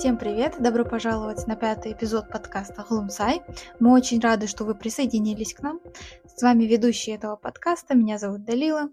[0.00, 0.56] Всем привет!
[0.58, 3.42] Добро пожаловать на пятый эпизод подкаста Глумсай.
[3.80, 5.78] Мы очень рады, что вы присоединились к нам.
[6.24, 7.94] С вами ведущий этого подкаста.
[7.94, 8.88] Меня зовут Далила.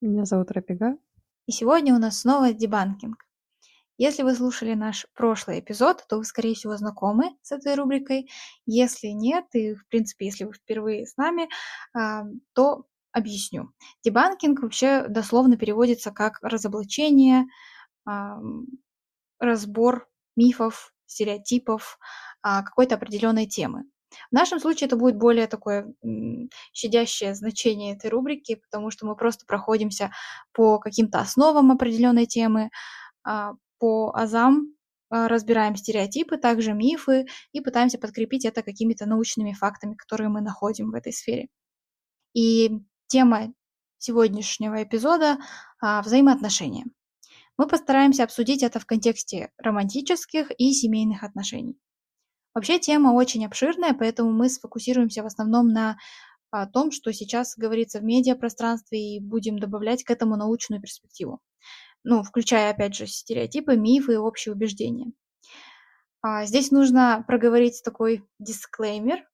[0.00, 0.96] Меня зовут Рапига.
[1.44, 3.22] И сегодня у нас снова дебанкинг.
[3.98, 8.30] Если вы слушали наш прошлый эпизод, то вы, скорее всего, знакомы с этой рубрикой.
[8.64, 11.50] Если нет, и, в принципе, если вы впервые с нами,
[11.92, 13.72] а, то объясню.
[14.04, 17.44] Дебанкинг вообще дословно переводится как разоблачение,
[19.38, 21.98] разбор мифов, стереотипов
[22.42, 23.84] а, какой-то определенной темы.
[24.30, 25.92] В нашем случае это будет более такое
[26.72, 30.12] щадящее значение этой рубрики, потому что мы просто проходимся
[30.52, 32.70] по каким-то основам определенной темы,
[33.24, 34.74] а, по азам
[35.10, 40.90] а, разбираем стереотипы, также мифы и пытаемся подкрепить это какими-то научными фактами, которые мы находим
[40.90, 41.48] в этой сфере.
[42.34, 42.70] И
[43.06, 43.52] тема
[43.98, 45.38] сегодняшнего эпизода–
[45.80, 46.84] взаимоотношения.
[47.58, 51.78] Мы постараемся обсудить это в контексте романтических и семейных отношений.
[52.54, 55.98] Вообще тема очень обширная, поэтому мы сфокусируемся в основном на
[56.50, 61.40] а, том, что сейчас говорится в медиапространстве, и будем добавлять к этому научную перспективу.
[62.02, 65.12] Ну, включая, опять же, стереотипы, мифы и общие убеждения.
[66.22, 69.24] А, здесь нужно проговорить такой дисклеймер,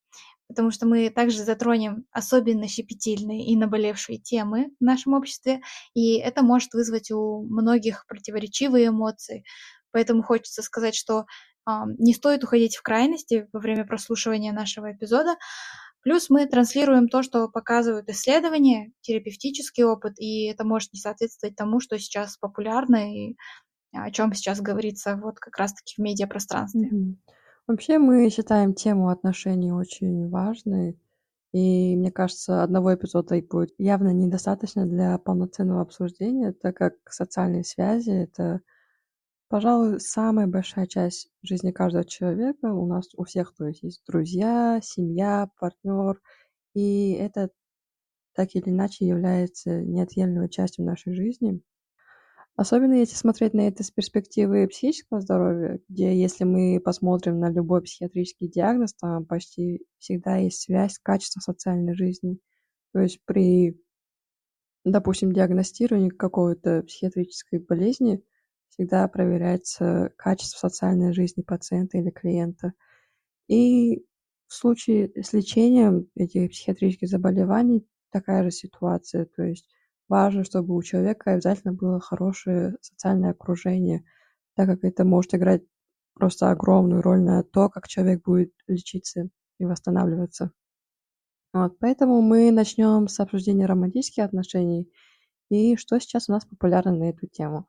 [0.53, 5.63] потому что мы также затронем особенно щепетильные и наболевшие темы в нашем обществе,
[5.95, 9.45] и это может вызвать у многих противоречивые эмоции.
[9.93, 11.25] Поэтому хочется сказать, что
[11.67, 15.37] э, не стоит уходить в крайности во время прослушивания нашего эпизода.
[16.03, 21.81] Плюс мы транслируем то, что показывают исследования, терапевтический опыт, и это может не соответствовать тому,
[21.81, 23.37] что сейчас популярно и
[23.95, 26.91] о чем сейчас говорится вот как раз-таки в медиапространстве.
[26.91, 27.15] Mm-hmm.
[27.69, 30.99] Вообще мы считаем тему отношений очень важной,
[31.53, 38.11] и мне кажется, одного эпизода будет явно недостаточно для полноценного обсуждения, так как социальные связи—
[38.11, 38.63] это,
[39.49, 42.73] пожалуй, самая большая часть жизни каждого человека.
[42.75, 46.21] У нас у всех, то есть, есть друзья, семья, партнер,
[46.75, 47.51] и это
[48.35, 51.63] так или иначе является неотъемлемой частью нашей жизни.
[52.55, 57.83] Особенно если смотреть на это с перспективы психического здоровья, где если мы посмотрим на любой
[57.83, 62.39] психиатрический диагноз, там почти всегда есть связь с качеством социальной жизни.
[62.93, 63.81] То есть при,
[64.85, 68.23] допустим, диагностировании какой-то психиатрической болезни
[68.69, 72.75] всегда проверяется качество социальной жизни пациента или клиента.
[73.49, 74.05] И
[74.47, 79.25] в случае с лечением этих психиатрических заболеваний такая же ситуация.
[79.25, 79.69] То есть
[80.13, 84.05] важно, чтобы у человека обязательно было хорошее социальное окружение,
[84.55, 85.63] так как это может играть
[86.13, 90.53] просто огромную роль на то, как человек будет лечиться и восстанавливаться.
[91.55, 94.93] Вот, поэтому мы начнем с обсуждения романтических отношений
[95.49, 97.67] и что сейчас у нас популярно на эту тему.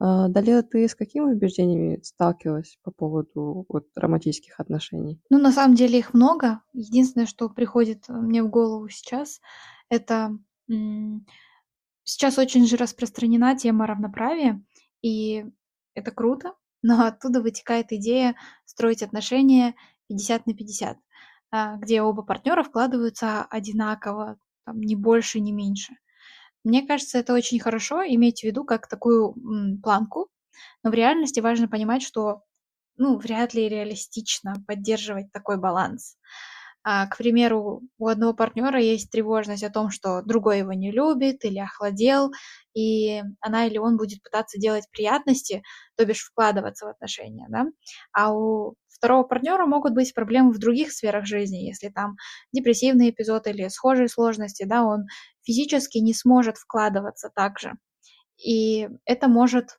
[0.00, 5.18] А, Далила, ты с какими убеждениями сталкивалась по поводу вот, романтических отношений?
[5.30, 6.60] Ну, на самом деле их много.
[6.74, 9.40] Единственное, что приходит мне в голову сейчас,
[9.88, 14.62] это Сейчас очень же распространена тема равноправия,
[15.02, 15.44] и
[15.94, 19.74] это круто, но оттуда вытекает идея строить отношения
[20.08, 20.98] 50 на 50,
[21.50, 25.94] а, где оба партнера вкладываются одинаково, там, ни больше, ни меньше.
[26.64, 29.34] Мне кажется, это очень хорошо иметь в виду как такую
[29.82, 30.28] планку,
[30.82, 32.42] но в реальности важно понимать, что
[32.96, 36.16] ну, вряд ли реалистично поддерживать такой баланс.
[36.90, 41.44] А, к примеру, у одного партнера есть тревожность о том, что другой его не любит
[41.44, 42.32] или охладел,
[42.74, 45.62] и она или он будет пытаться делать приятности,
[45.96, 47.66] то бишь вкладываться в отношения, да.
[48.12, 52.16] А у второго партнера могут быть проблемы в других сферах жизни, если там
[52.52, 55.06] депрессивный эпизод или схожие сложности, да, он
[55.42, 57.74] физически не сможет вкладываться также.
[58.44, 59.78] И это может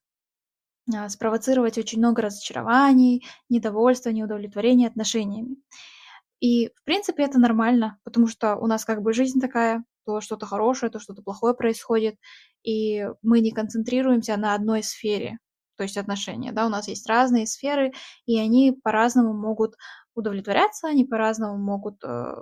[0.94, 5.58] а, спровоцировать очень много разочарований, недовольства, неудовлетворения отношениями.
[6.40, 10.46] И, в принципе, это нормально, потому что у нас как бы жизнь такая, то что-то
[10.46, 12.16] хорошее, то что-то плохое происходит,
[12.64, 15.40] и мы не концентрируемся на одной сфере,
[15.76, 17.94] то есть отношения, да, у нас есть разные сферы,
[18.26, 19.76] и они по-разному могут
[20.16, 22.36] удовлетворяться, они по-разному могут э,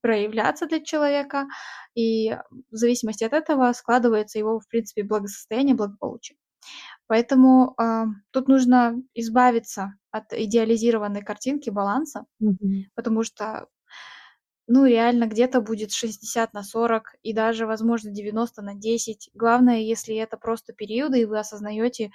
[0.00, 1.46] проявляться для человека,
[1.94, 2.36] и
[2.70, 6.36] в зависимости от этого складывается его, в принципе, благосостояние, благополучие.
[7.08, 12.84] Поэтому э, тут нужно избавиться от идеализированной картинки баланса, Мгм.
[12.94, 13.68] потому что,
[14.66, 19.30] ну, реально где-то будет 60 на 40 и даже, возможно, 90 на 10.
[19.34, 22.10] Главное, если это просто периоды, и вы осознаете,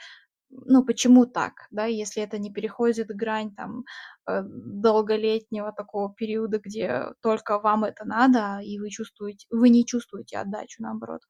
[0.52, 3.86] ну, почему так, да, если это не переходит грань там
[4.30, 10.38] э, долголетнего такого периода, где только вам это надо, и вы чувствуете, вы не чувствуете
[10.40, 11.22] отдачу, наоборот.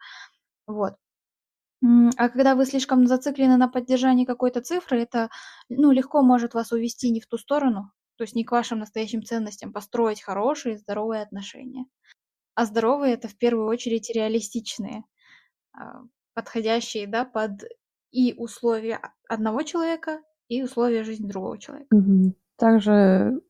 [0.67, 0.95] Вот.
[1.81, 5.29] А когда вы слишком зациклены на поддержании какой-то цифры, это,
[5.69, 9.23] ну, легко может вас увести не в ту сторону, то есть не к вашим настоящим
[9.23, 11.85] ценностям, построить хорошие, здоровые отношения.
[12.55, 15.05] А здоровые- это в первую очередь реалистичные,
[15.73, 16.01] а,
[16.33, 17.63] подходящие, да, под
[18.11, 18.99] и условия
[19.29, 21.87] одного человека, и условия жизни другого человека.
[22.57, 23.41] Также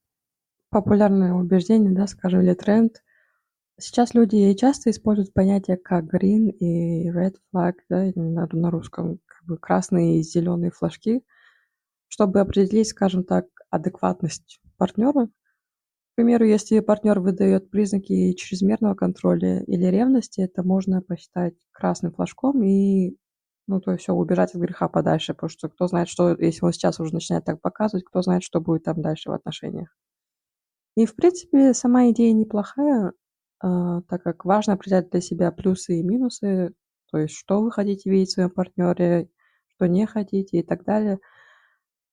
[0.70, 3.02] популярное убеждение, да, скажем, или тренд.
[3.80, 9.46] Сейчас люди часто используют понятия как green и red flag, да, на, на русском, как
[9.46, 11.24] бы красные и зеленые флажки,
[12.10, 15.28] чтобы определить, скажем так, адекватность партнера.
[15.28, 22.62] К примеру, если партнер выдает признаки чрезмерного контроля или ревности, это можно посчитать красным флажком
[22.64, 23.16] и,
[23.68, 26.74] ну, то есть все, убежать от греха подальше, потому что кто знает, что, если он
[26.74, 29.96] сейчас уже начинает так показывать, кто знает, что будет там дальше в отношениях.
[30.96, 33.14] И, в принципе, сама идея неплохая,
[33.62, 36.74] так как важно определять для себя плюсы и минусы,
[37.12, 39.30] то есть что вы хотите видеть в своем партнере,
[39.68, 41.20] что не хотите и так далее.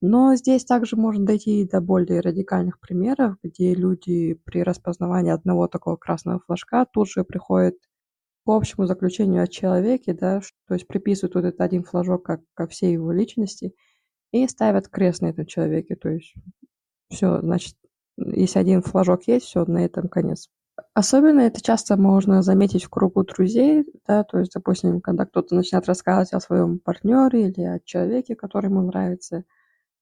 [0.03, 5.97] Но здесь также можно дойти до более радикальных примеров, где люди при распознавании одного такого
[5.97, 7.77] красного флажка тут же приходят
[8.45, 12.67] к общему заключению о человеке, да, то есть приписывают вот этот один флажок как ко
[12.67, 13.75] всей его личности
[14.33, 15.97] и ставят крест на этом человеке.
[15.97, 16.35] То есть
[17.09, 17.75] все, значит,
[18.19, 20.49] если один флажок есть, все, на этом конец.
[20.95, 25.87] Особенно это часто можно заметить в кругу друзей, да, то есть, допустим, когда кто-то начинает
[25.87, 29.45] рассказывать о своем партнере или о человеке, который ему нравится,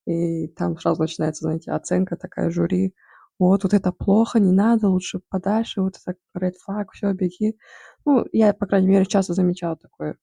[0.06, 2.94] и там сразу начинается, знаете, оценка такая, жюри.
[3.38, 7.58] Вот, вот это плохо, не надо, лучше подальше, вот это red flag, все, беги.
[8.04, 10.16] Ну, я, по крайней мере, часто замечала такое.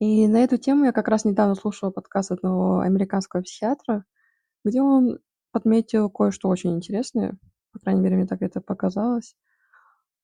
[0.00, 4.04] И на эту тему я как раз недавно слушала подкаст одного американского психиатра,
[4.64, 5.18] где он
[5.52, 7.36] подметил кое-что очень интересное,
[7.72, 9.36] по крайней мере, мне так это показалось.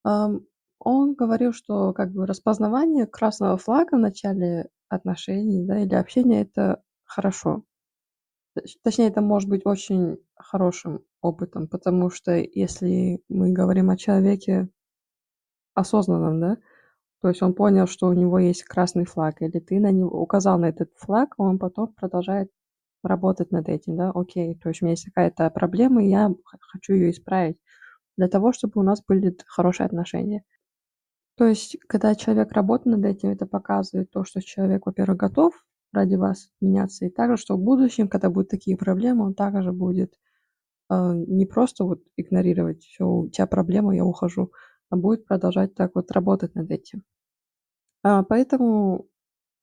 [0.05, 6.83] Он говорил, что как бы распознавание красного флага в начале отношений да, или общения– это
[7.05, 7.65] хорошо.
[8.83, 14.69] Точнее, это может быть очень хорошим опытом, потому что если мы говорим о человеке
[15.75, 16.57] осознанном, да,
[17.21, 20.59] то есть он понял, что у него есть красный флаг, или ты на него указал
[20.59, 22.51] на этот флаг, он потом продолжает
[23.07, 26.31] работать над этим, да, окей, то есть у меня есть какая-то проблема, и я
[26.73, 27.59] хочу ее исправить
[28.17, 30.45] для того, чтобы у нас были хорошие отношения.
[31.37, 35.55] То есть, когда человек работает над этим, это показывает то, что человек, во-первых, готов
[35.93, 40.15] ради вас меняться, и также, что в будущем, когда будут такие проблемы, он также будет
[40.91, 44.53] э, не просто вот игнорировать, все, у тебя проблема, я ухожу,
[44.91, 47.03] а будет продолжать так вот работать над этим.
[48.03, 49.09] А, поэтому,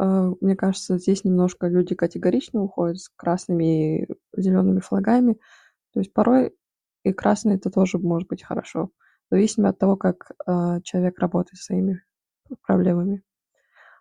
[0.03, 5.37] мне кажется, здесь немножко люди категорично уходят с красными и зелеными флагами.
[5.93, 6.53] То есть порой
[7.03, 8.89] и красный это тоже может быть хорошо,
[9.29, 12.03] зависимо от того, как э, человек работает со своими
[12.65, 13.23] проблемами.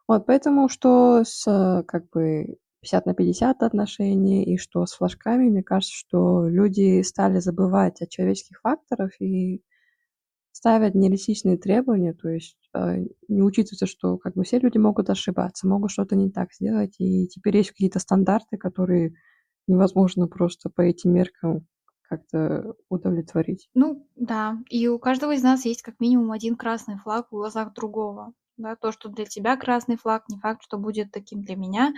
[0.09, 5.63] Вот, поэтому что с как бы 50 на 50 отношения и что с флажками, мне
[5.63, 9.63] кажется, что люди стали забывать о человеческих факторах и
[10.53, 15.67] ставят нереалистичные требования, то есть э, не учитывается, что как бы все люди могут ошибаться,
[15.67, 19.15] могут что-то не так сделать, и теперь есть какие-то стандарты, которые
[19.67, 21.67] невозможно просто по этим меркам
[22.03, 23.69] как-то удовлетворить.
[23.75, 27.73] Ну да, и у каждого из нас есть как минимум один красный флаг в глазах
[27.73, 28.35] другого.
[28.59, 31.95] Да, то, что для тебя красный флаг, не факт, что будет таким для меня.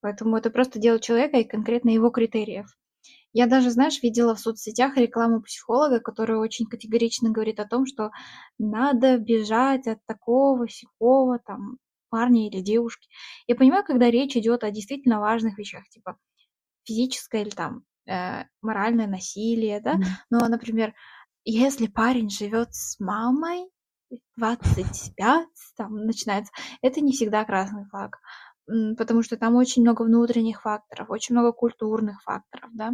[0.00, 2.66] Поэтому это просто дело человека и конкретно его критериев.
[3.36, 8.10] Я даже, знаешь, видела в соцсетях рекламу психолога, который очень категорично говорит о том, что
[8.58, 11.76] надо бежать от такого, сякого, там,
[12.08, 13.10] парня или девушки.
[13.46, 16.16] Я понимаю, когда речь идет о действительно важных вещах, типа
[16.84, 19.98] физическое или там э, моральное насилие, да.
[20.30, 20.94] Но, например,
[21.44, 23.68] если парень живет с мамой,
[24.36, 28.16] 25, там начинается, это не всегда красный флаг,
[28.66, 32.92] потому что там очень много внутренних факторов, очень много культурных факторов, да,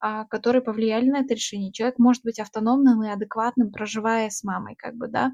[0.00, 1.72] а, которые повлияли на это решение.
[1.72, 5.32] Человек может быть автономным и адекватным, проживая с мамой, как бы, да.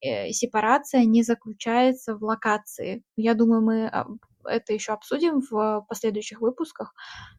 [0.00, 3.02] Э, сепарация не заключается в локации.
[3.16, 4.06] Я думаю, мы а,
[4.44, 6.94] это еще обсудим в последующих выпусках,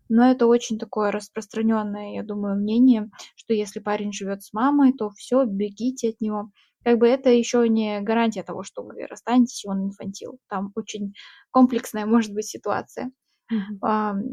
[0.10, 5.10] но это очень такое распространенное, я думаю, мнение, что если парень живет с мамой, то
[5.12, 6.52] все, бегите от него.
[6.84, 10.40] Как бы это еще не гарантия того, что вы расстанетесь, и он инфантил.
[10.50, 11.14] Там очень
[11.52, 13.12] комплексная может быть ситуация.
[13.50, 13.80] Мгм.
[13.82, 14.24] Ам,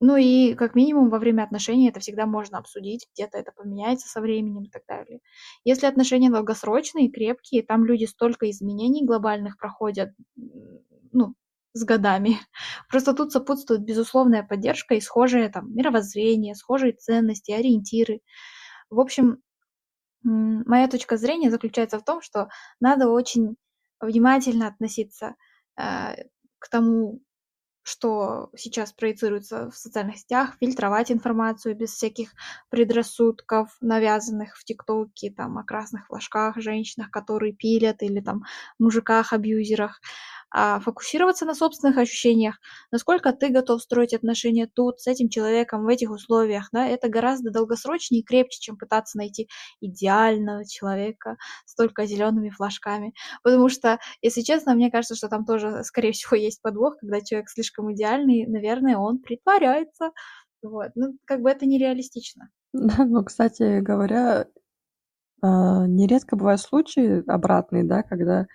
[0.00, 4.20] ну и как минимум во время отношений это всегда можно обсудить, где-то это поменяется со
[4.20, 5.20] временем и так далее.
[5.64, 10.10] Если отношения долгосрочные, крепкие, там люди столько изменений глобальных проходят,
[11.12, 11.34] ну,
[11.72, 12.38] с годами.
[12.90, 18.20] Просто тут сопутствует безусловная поддержка и схожее там мировоззрение, схожие ценности, ориентиры.
[18.90, 19.38] В общем,
[20.24, 22.48] моя точка зрения заключается в том, что
[22.80, 23.56] надо очень
[24.00, 25.34] внимательно относиться
[25.76, 26.14] э,
[26.58, 27.20] к тому,
[27.84, 32.30] что сейчас проецируется в социальных сетях, фильтровать информацию без всяких
[32.70, 38.44] предрассудков, навязанных в ТикТоке, там, о красных флажках, женщинах, которые пилят, или там
[38.78, 40.00] мужиках-абьюзерах
[40.54, 42.56] фокусироваться на собственных ощущениях,
[42.92, 47.50] насколько ты готов строить отношения тут, с этим человеком, в этих условиях, да, это гораздо
[47.50, 49.48] долгосрочнее и крепче, чем пытаться найти
[49.80, 53.14] идеального человека с только зелеными флажками.
[53.42, 57.48] Потому что, если честно, мне кажется, что там тоже, скорее всего, есть подвох, когда человек
[57.50, 60.10] слишком идеальный, наверное, он притворяется.
[60.62, 60.90] Вот.
[60.94, 62.48] Ну, как бы это нереалистично.
[62.72, 64.46] Да, ну, кстати говоря,
[65.42, 68.46] а, нередко бывают случаи обратные, да, когда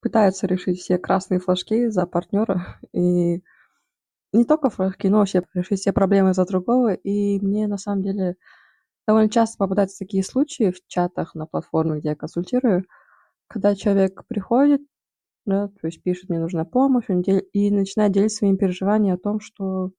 [0.00, 3.42] пытаются решить все красные флажки за партнера и
[4.32, 6.94] не только флажки, но вообще решить все проблемы за другого.
[6.94, 8.36] И мне на самом деле
[9.06, 12.84] довольно часто попадаются такие случаи в чатах на платформе, где я консультирую,
[13.48, 14.82] когда человек приходит,
[15.46, 17.38] да, то есть пишет, мне нужна помощь, он дел...
[17.38, 19.90] и начинает делить своими переживаниями о том, что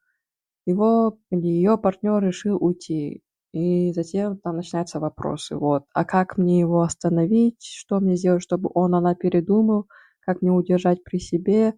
[0.65, 3.24] его или ее партнер решил уйти.
[3.53, 5.55] И затем там начинаются вопросы.
[5.58, 7.63] Вот, а как мне его остановить?
[7.63, 9.88] Что мне сделать, чтобы он, она передумал?
[10.22, 11.74] Как мне удержать при себе?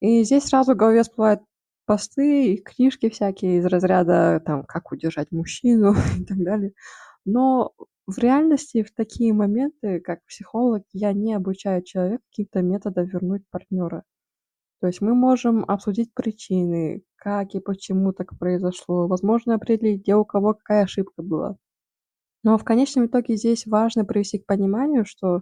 [0.00, 1.40] И здесь сразу в голове всплывают
[1.86, 6.72] посты и книжки всякие из разряда там «Как удержать мужчину» и так далее.
[7.24, 7.72] Но
[8.06, 14.04] в реальности в такие моменты, как психолог, я не обучаю человека каким-то методом вернуть партнера.
[14.80, 20.24] То есть мы можем обсудить причины, как и почему так произошло, возможно, определить, где у
[20.24, 21.56] кого какая ошибка была.
[22.42, 25.40] Но в конечном итоге здесь важно привести к пониманию, что,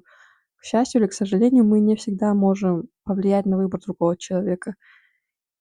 [0.57, 4.77] к счастью или к сожалению, мы не всегда можем повлиять на выбор другого человека.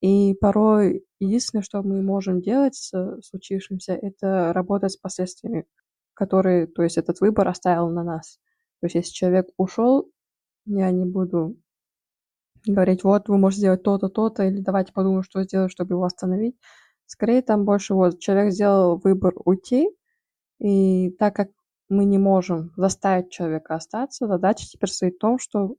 [0.01, 5.65] И порой единственное, что мы можем делать с случившимся, это работать с последствиями,
[6.13, 8.39] которые, то есть этот выбор оставил на нас.
[8.79, 10.11] То есть если человек ушел,
[10.65, 11.57] я не буду
[12.65, 16.55] говорить, вот, вы можете сделать то-то, то-то, или давайте подумаем, что сделать, чтобы его остановить.
[17.05, 19.89] Скорее там больше вот человек сделал выбор уйти,
[20.59, 21.49] и так как
[21.89, 25.75] мы не можем заставить человека остаться, задача теперь стоит в том, что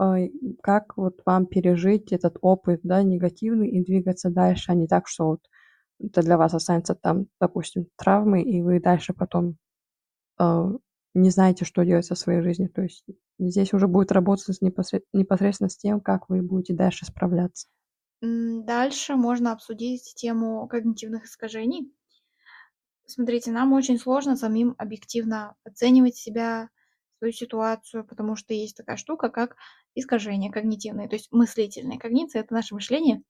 [0.00, 0.28] э,
[0.62, 5.26] как вот вам пережить этот опыт, да, негативный и двигаться дальше, а не так, что
[5.26, 5.40] вот
[6.00, 9.56] это для вас останется там, допустим, травмой, и вы дальше потом
[10.40, 10.72] э,
[11.16, 12.70] не знаете, что делать со своей жизнью.
[12.70, 13.04] То есть
[13.38, 17.68] здесь уже будет работать непосредственно с тем, как вы будете дальше справляться.
[18.20, 21.92] Дальше можно обсудить тему когнитивных искажений.
[23.06, 26.70] Смотрите, нам очень сложно самим объективно оценивать себя,
[27.18, 29.56] свою ситуацию, потому что есть такая штука, как
[29.94, 31.98] искажения когнитивные, то есть мыслительные.
[31.98, 33.22] Когниция– это наше мышление.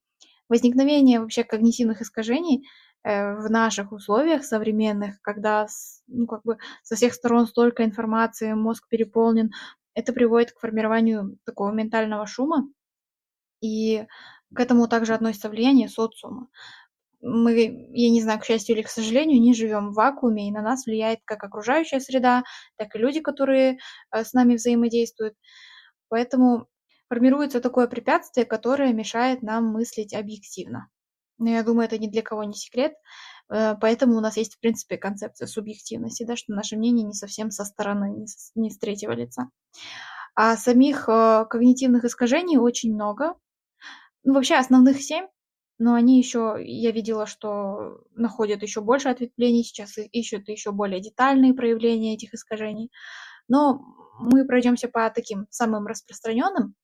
[0.49, 2.67] Возникновение вообще когнитивных искажений
[3.07, 5.67] в наших условиях современных, когда
[6.09, 9.53] ну, как бы со всех сторон столько информации, мозг переполнен,
[9.95, 12.69] это приводит к формированию такого ментального шума.
[13.61, 14.07] И
[14.55, 16.49] к этому также относится влияние социума.
[17.23, 20.63] Мы, я не знаю, к счастью или к сожалению, не живем в вакууме, и на
[20.63, 22.45] нас влияет как окружающая среда,
[22.77, 23.79] так и люди, которые
[24.13, 25.35] э, с нами взаимодействуют.
[26.09, 26.67] Поэтому
[27.09, 30.89] формируется такое препятствие, которое мешает нам мыслить объективно.
[31.39, 32.95] Но я думаю, это ни для кого не секрет.
[33.51, 37.51] Э, поэтому у нас есть, в принципе, концепция субъективности, да, что наше мнение не совсем
[37.51, 39.51] со стороны, не с, не с третьего лица.
[40.35, 43.35] А самих э, когнитивных искажений очень много.
[44.25, 45.27] Ну, вообще основных семь,
[45.79, 51.55] но они еще, я видела, что находят еще больше ответвлений, сейчас ищут еще более детальные
[51.55, 52.91] проявления этих искажений.
[53.49, 53.81] Но
[54.19, 56.75] мы пройдемся по таким самым распространенным.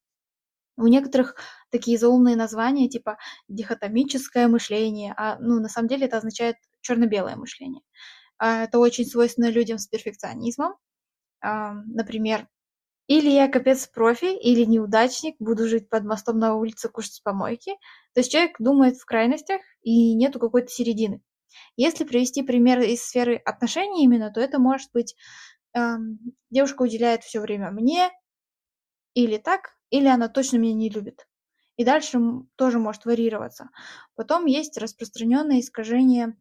[0.75, 1.35] У некоторых
[1.69, 7.81] такие заумные названия, типа дихотомическое мышление, а ну, на самом деле это означает черно-белое мышление.
[8.37, 10.75] А, это очень свойственно людям с перфекционизмом.
[11.41, 12.47] А, например,
[13.07, 17.73] или я капец профи, или неудачник, буду жить под мостом на улице, кушать с помойки.
[18.13, 21.21] То есть человек думает в крайностях, и нету какой-то середины.
[21.75, 25.15] Если привести пример из сферы отношений именно, то это может быть
[25.73, 28.09] эм, девушка уделяет все время мне,
[29.13, 31.27] или так, или она точно меня не любит.
[31.77, 32.19] И дальше
[32.55, 33.69] тоже может варьироваться.
[34.15, 36.35] Потом есть распространенное искажение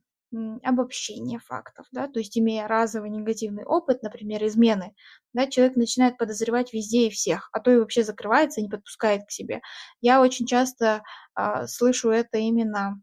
[0.63, 4.95] обобщения фактов, да, то есть имея разовый негативный опыт, например, измены,
[5.35, 9.27] да, человек начинает подозревать везде и всех, а то и вообще закрывается и не подпускает
[9.27, 9.61] к себе.
[10.01, 11.03] Я очень часто
[11.39, 13.03] э, слышу это именно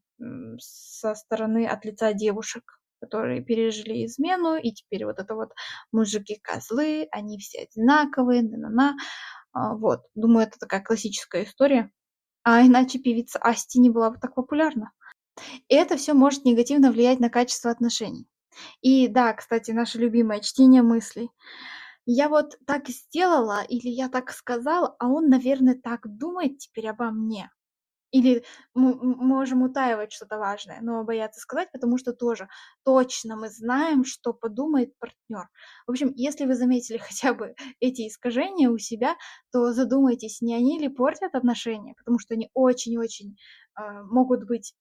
[0.58, 5.52] со стороны от лица девушек, которые пережили измену, и теперь вот это вот
[5.92, 8.96] мужики козлы, они все одинаковые, на-на-на.
[9.54, 11.92] А, вот, думаю, это такая классическая история.
[12.44, 14.92] А иначе певица Асти не была бы так популярна.
[15.70, 18.28] И это все может негативно влиять на качество отношений.
[18.82, 21.30] И да, кстати, наше любимое чтение мыслей.
[22.06, 27.12] я вот так сделала или я так сказала, а он, наверное, так думает теперь обо
[27.12, 27.52] мне.
[28.12, 32.50] Или мы можем утаивать что-то важное, но бояться сказать, потому что тоже
[32.84, 35.48] точно мы знаем, что подумает партнер.
[35.86, 39.16] В общем, если вы заметили хотя бы эти искажения у себя,
[39.52, 43.38] то задумайтесь, не они ли портят отношения, потому что они очень-очень
[43.80, 44.74] э, могут быть,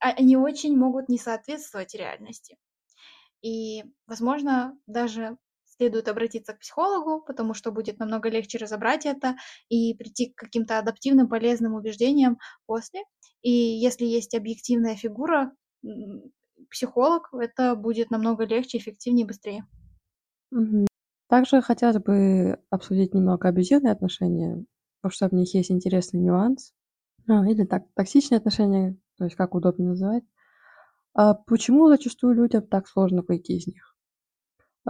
[0.00, 2.58] а, они очень могут не соответствовать реальности.
[3.42, 5.38] И, возможно, даже
[5.80, 9.36] следует обратиться к психологу, потому что будет намного легче разобрать это
[9.70, 13.00] и прийти к каким-то адаптивным полезным убеждениям после.
[13.40, 15.52] И если есть объективная фигура,
[16.70, 19.64] психолог, это будет намного легче, эффективнее, быстрее.
[21.30, 24.66] Также хотелось бы обсудить немного абьюзивные отношения,
[25.00, 26.74] потому что в них есть интересный нюанс.
[27.26, 30.24] А, или так, токсичные отношения, то есть как удобно называть.
[31.14, 33.89] А почему зачастую людям так сложно выйти из них?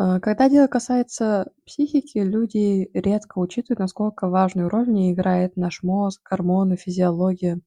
[0.02, 5.82] А, когда дело касается психики, люди редко учитывают, насколько важную роль в ней играет наш
[5.82, 7.60] мозг, гормоны, физиология.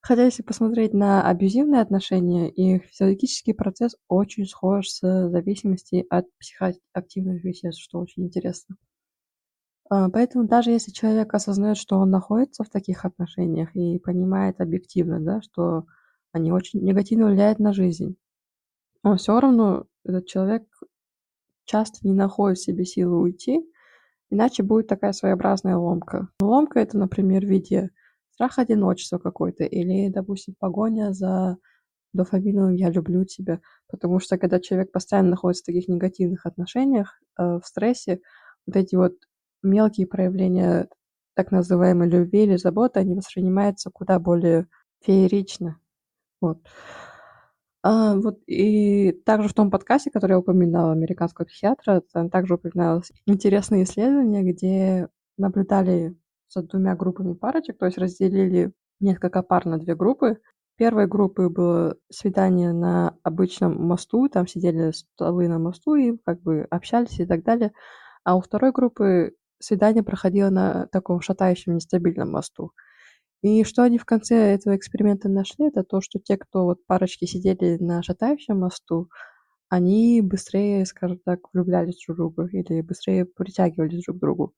[0.00, 7.44] Хотя если посмотреть на абьюзивные отношения, их физиологический процесс очень схож с зависимостью от психоактивных
[7.44, 8.76] веществ, что очень интересно.
[9.90, 15.20] А, поэтому даже если человек осознает, что он находится в таких отношениях и понимает объективно,
[15.20, 15.84] да, что
[16.32, 18.16] они очень негативно влияют на жизнь,
[19.02, 20.64] он все равно, этот человек
[21.66, 23.60] часто не находит в себе силы уйти,
[24.30, 26.28] иначе будет такая своеобразная ломка.
[26.40, 27.90] Ломка это, например, в виде
[28.32, 31.58] страха одиночества какой-то или, допустим, погоня за
[32.12, 37.60] дофаминовым «я люблю тебя», потому что когда человек постоянно находится в таких негативных отношениях, э,
[37.62, 38.20] в стрессе,
[38.66, 39.14] вот эти вот
[39.62, 40.88] мелкие проявления
[41.34, 44.66] так называемой любви или заботы, они воспринимаются куда более
[45.02, 45.78] феерично.
[46.40, 46.58] Вот.
[47.88, 53.12] А, вот и также в том подкасте, который я упоминала, американского психиатра, там также упоминалось
[53.26, 56.16] интересные исследования, где наблюдали
[56.48, 60.38] с двумя группами парочек, то есть разделили несколько пар на две группы.
[60.76, 66.66] Первой группы было свидание на обычном мосту, там сидели столы на мосту и как бы
[66.68, 67.70] общались и так далее.
[68.24, 72.72] А у второй группы свидание проходило на таком шатающем нестабильном мосту.
[73.42, 77.24] И что они в конце этого эксперимента нашли, это то, что те, кто вот парочки
[77.26, 79.08] сидели на шатающем мосту,
[79.70, 84.54] они быстрее, скажем так, влюблялись друг в друга или быстрее притягивались друг к другу.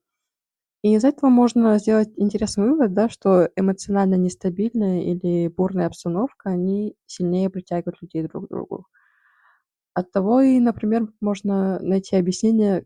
[0.83, 6.97] И из этого можно сделать интересный вывод, да, что эмоционально нестабильная или бурная обстановка, они
[7.07, 8.87] сильнее притягивают людей друг к другу.
[9.95, 12.85] Оттого и, например, можно найти объяснение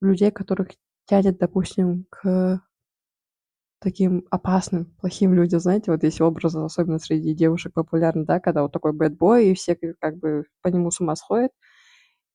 [0.00, 0.70] людей, которых
[1.06, 2.62] тянет, допустим, к
[3.80, 8.72] таким опасным, плохим людям, знаете, вот есть образы, особенно среди девушек популярны, да, когда вот
[8.72, 11.52] такой бэтбой, и все как бы по нему с ума сходят.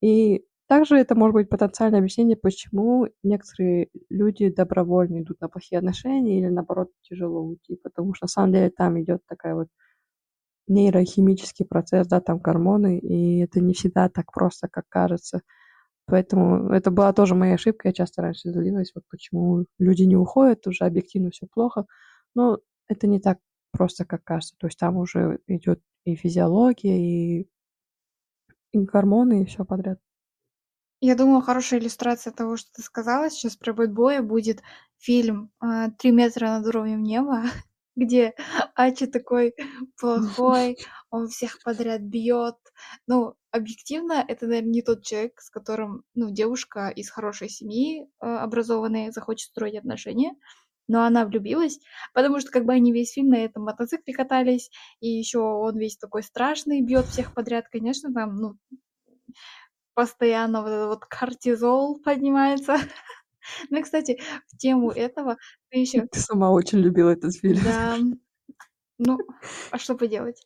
[0.02, 6.40] И также это может быть потенциальное объяснение, почему некоторые люди добровольно идут на плохие отношения
[6.40, 9.68] или, наоборот, тяжело уйти, потому что на самом деле там идет такая вот
[10.68, 15.42] нейрохимический процесс, да, там гормоны, и это не всегда так просто, как кажется.
[16.06, 17.88] Поэтому это была тоже моя ошибка.
[17.89, 21.86] Я часто раньше злилась, вот почему люди не уходят, уже объективно все плохо.
[22.36, 23.39] Но это не так
[23.72, 24.56] просто, как кажется.
[24.58, 27.50] То есть там уже идет и физиология, и,
[28.72, 30.00] и гормоны, и все подряд.
[31.06, 34.62] Я думаю, хорошая иллюстрация того, что ты сказала сейчас про бэтбоя, будет
[35.00, 35.52] фильм
[36.00, 37.44] «Три метра над уровнем неба»,
[37.96, 38.34] где
[38.76, 39.54] Ачи такой
[40.00, 40.78] плохой,
[41.10, 42.56] он всех подряд бьет.
[43.08, 48.26] Ну, объективно, это, наверное, не тот человек, с которым, ну, девушка из хорошей семьи э,
[48.26, 50.36] образованной захочет строить отношения.
[50.90, 51.80] Но она влюбилась,
[52.14, 55.96] потому что как бы они весь фильм на этом мотоцикле катались, и еще он весь
[55.96, 58.58] такой страшный, бьет всех подряд, конечно, там, ну,
[59.94, 62.76] постоянно вот этот вот кортизол поднимается.
[63.70, 65.38] Ну и, кстати, в тему этого
[65.70, 66.08] ты еще...
[66.08, 67.62] Ты сама очень любила этот фильм.
[67.64, 67.98] Да.
[69.00, 69.18] Ну,
[69.72, 70.42] а что поделать?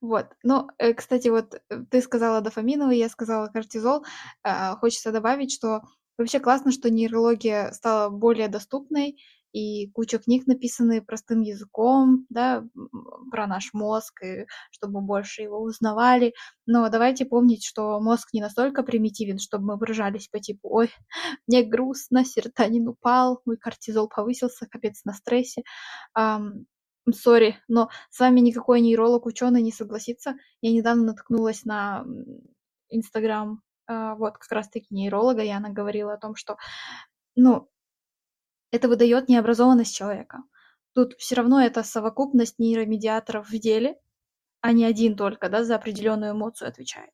[0.00, 0.26] Вот.
[0.42, 4.04] Ну, э, кстати, вот э, ты сказала дофаминовый, я сказала кортизол.
[4.42, 5.82] А, хочется добавить, что
[6.18, 9.18] вообще классно, что нейрология стала более доступной,
[9.52, 12.64] и куча книг написаны простым языком, да,
[13.30, 16.34] про наш мозг, и чтобы больше его узнавали.
[16.66, 20.90] Но давайте помнить, что мозг не настолько примитивен, чтобы мы выражались по типу «Ой,
[21.46, 25.62] мне грустно, серотонин упал, мой кортизол повысился, капец на стрессе».
[27.10, 30.36] Сори, но с вами никакой нейролог, ученый не согласится.
[30.60, 32.04] Я недавно наткнулась на
[32.90, 36.58] Инстаграм, а, вот как раз-таки нейролога, и она говорила о том, что,
[37.34, 37.68] ну,
[38.72, 40.44] это выдает необразованность человека.
[40.94, 43.96] Тут все равно это совокупность нейромедиаторов в деле,
[44.62, 47.10] а не один только, да, за определенную эмоцию отвечает.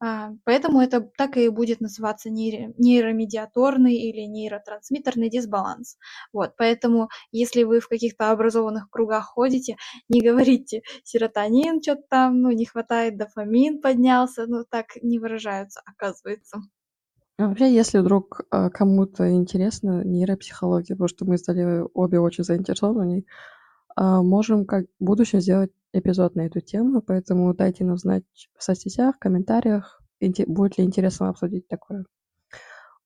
[0.00, 5.98] А, поэтому это так и будет называться нейро нейромедиаторный или нейротрансмиттерный дисбаланс.
[6.32, 9.76] Вот, поэтому если вы в каких-то образованных кругах ходите,
[10.10, 14.46] не говорите: "Серотонин чё-то там, ну, не хватает, дофамин поднялся".
[14.48, 16.58] Ну, так не выражаются, оказывается.
[17.38, 23.02] А вообще, если вдруг, а, кому-то интересна нейропсихология, потому что мы стали обе очень заинтересованы
[23.02, 23.26] в ней,
[23.94, 28.24] а, можем как в будущем сделать эпизод на эту тему, поэтому дайте нам знать
[28.56, 30.02] в соцсетях, в комментариях,
[30.46, 32.06] будет ли интересно обсудить такое.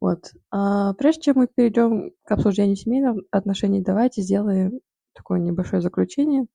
[0.01, 0.33] Вот.
[0.51, 4.81] А прежде чем мы перейдем к обсуждению семейных отношений, давайте сделаем
[5.13, 6.47] такое небольшое заключение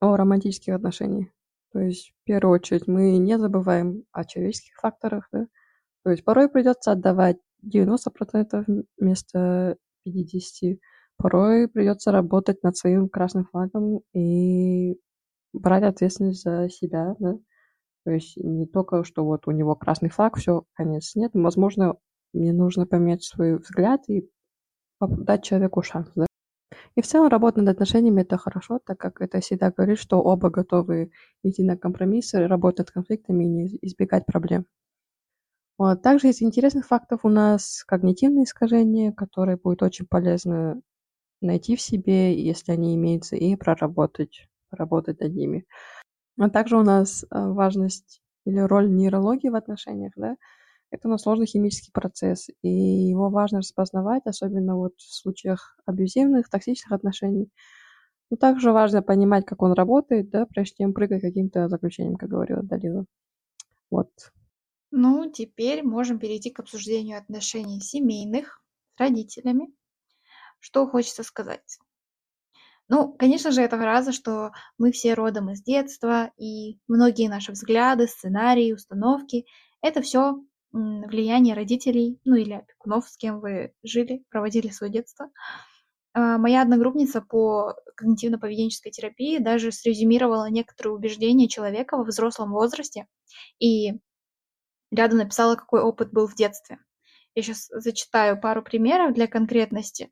[0.00, 1.28] о романтических отношениях.
[1.72, 5.46] То есть, в первую очередь, мы не забываем о человеческих факторах, да.
[6.08, 10.78] То есть порой придется отдавать 90% вместо 50.
[11.18, 14.98] Порой придется работать над своим красным флагом и
[15.52, 17.36] брать ответственность за себя, да.
[18.06, 21.14] То есть не только, что вот у него красный флаг, все, конец.
[21.14, 21.96] Нет, возможно,
[22.32, 24.30] мне нужно поменять свой взгляд и
[25.02, 26.26] дать человеку шанс, да.
[26.94, 30.48] И в целом работа над отношениями это хорошо, так как это всегда говорит, что оба
[30.48, 31.10] готовы
[31.42, 34.64] идти на компромиссы, работать над конфликтами и не избегать проблем.
[35.78, 36.02] Вот.
[36.02, 40.80] Также из интересных фактов у нас когнитивные искажения, которые будет очень полезно
[41.40, 45.66] найти в себе, если они имеются, и проработать, работать над ними.
[46.38, 50.36] А также у нас э, важность или роль нейрологии в отношениях, да,
[50.90, 56.48] это у нас сложный химический процесс, и его важно распознавать, особенно вот в случаях абьюзивных,
[56.48, 57.50] токсичных отношений.
[58.30, 62.62] Но также важно понимать, как он работает, да, прежде чем прыгать каким-то заключением, как говорила
[62.62, 63.04] Далила.
[63.90, 64.10] Вот.
[64.90, 68.62] Ну, теперь можем перейти к обсуждению отношений семейных
[68.96, 69.72] с родителями.
[70.60, 71.78] Что хочется сказать?
[72.88, 78.08] Ну, конечно же, это фраза, что мы все родом из детства, и многие наши взгляды,
[78.08, 79.44] сценарии, установки–
[79.82, 85.30] это все влияние родителей, ну или опекунов, с кем вы жили, проводили свое детство.
[86.14, 93.06] А, моя одногруппница по когнитивно-поведенческой терапии даже срезюмировала некоторые убеждения человека во взрослом возрасте
[93.58, 93.98] и
[94.90, 96.78] рядом написала, какой опыт был в детстве.
[97.34, 100.10] Я сейчас зачитаю пару примеров для конкретности.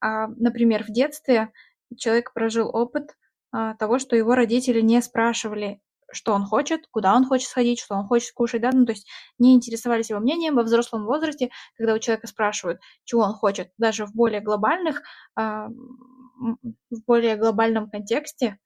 [0.00, 1.52] А, например, в детстве
[1.96, 3.16] человек прожил опыт
[3.52, 5.80] а, того, что его родители не спрашивали,
[6.10, 9.08] что он хочет, куда он хочет сходить, что он хочет кушать, да, ну, то есть
[9.38, 14.06] не интересовались его мнением во взрослом возрасте, когда у человека спрашивают, чего он хочет, даже
[14.06, 15.02] в более глобальных,
[15.36, 18.58] а, в более глобальном контексте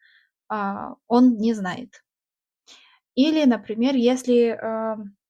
[0.49, 2.05] он не знает.
[3.17, 4.57] Или, например, если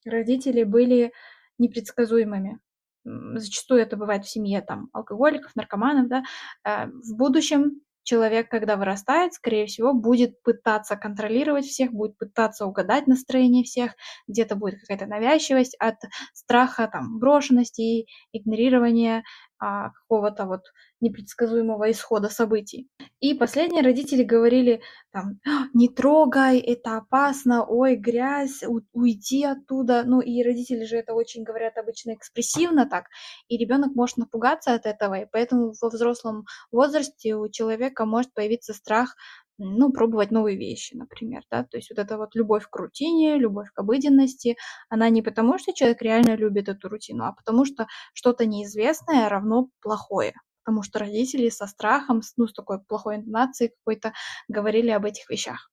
[0.06, 1.12] родители были
[1.58, 2.58] непредсказуемыми.
[3.04, 6.24] Зачастую это бывает в семье там алкоголиков, наркоманов, да.
[6.64, 13.06] Э, в будущем человек, когда вырастает, скорее всего, будет пытаться контролировать всех, будет пытаться угадать
[13.06, 13.94] настроение всех,
[14.28, 15.96] где-то будет какая-то навязчивость от
[16.32, 19.24] страха, там, брошенности игнорирования
[19.58, 20.62] а, какого-то вот
[21.00, 22.88] непредсказуемого исхода событий.
[23.20, 30.02] И последние родители говорили там, «А, не трогай, это опасно, ой, грязь, у- уйди оттуда.
[30.04, 33.06] Ну и родители же это очень говорят обычно экспрессивно так,
[33.48, 38.74] и ребенок может напугаться от этого, и поэтому во взрослом возрасте у человека может появиться
[38.74, 39.16] страх
[39.58, 43.70] ну, пробовать новые вещи, например, да, то есть вот эта вот любовь к рутине, любовь
[43.72, 44.56] к обыденности,
[44.88, 49.68] она не потому, что человек реально любит эту рутину, а потому что что-то неизвестное равно
[49.80, 54.12] плохое, потому что родители со страхом, ну, с такой плохой интонацией какой-то
[54.48, 55.70] говорили об этих вещах.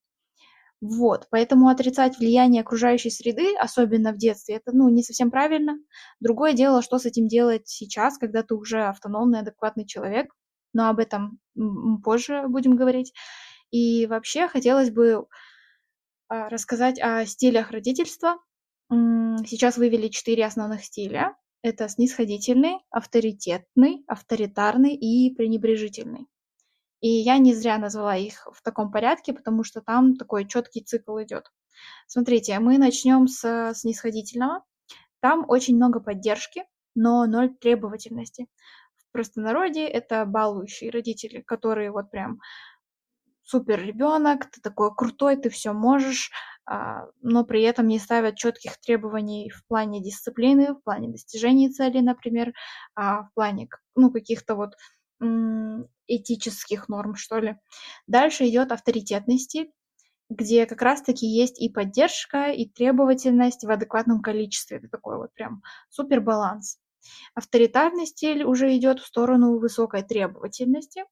[0.82, 5.78] Вот, поэтому отрицать влияние окружающей среды, особенно в детстве, это, ну, не совсем правильно.
[6.20, 10.34] Другое дело, что с этим делать сейчас, когда ты уже автономный, адекватный человек,
[10.74, 11.40] но об этом
[12.04, 13.14] позже будем говорить.
[13.74, 15.26] И вообще хотелось бы
[16.30, 18.38] а, рассказать о стилях родительства.
[18.92, 21.36] Сейчас вывели четыре основных стиля.
[21.64, 26.28] Это снисходительный, авторитетный, авторитарный и пренебрежительный.
[27.00, 31.20] И я не зря назвала их в таком порядке, потому что там такой четкий цикл
[31.24, 31.52] идет.
[32.06, 34.64] Смотрите, мы начнем с снисходительного.
[35.20, 38.46] Там очень много поддержки, но ноль требовательности.
[38.98, 42.40] В простонародье это балующие родители, которые вот прям
[43.44, 46.32] супер ребенок, ты такой крутой, ты все можешь,
[46.66, 52.02] а, но при этом не ставят четких требований в плане дисциплины, в плане достижения целей,
[52.02, 52.54] например,
[52.96, 54.76] а, в плане ну, каких-то вот
[56.08, 57.58] этических норм, что ли.
[58.08, 59.72] Дальше идет авторитетный стиль,
[60.30, 64.78] где как раз-таки есть и поддержка, и требовательность в адекватном количестве.
[64.78, 66.78] Это такой вот прям супер баланс.
[67.36, 71.04] Авторитарный стиль уже идет в сторону высокой требовательности